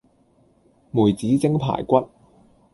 [0.89, 2.09] 梅子蒸排骨